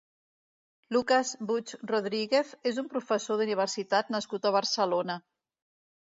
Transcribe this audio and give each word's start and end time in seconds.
Lucas 0.95 1.33
Buch 1.49 1.73
Rodríguez 1.91 2.53
és 2.71 2.79
un 2.83 2.87
professor 2.93 3.39
d'universitat 3.41 4.09
nascut 4.15 4.47
a 4.47 4.53
Barcelona. 4.57 5.19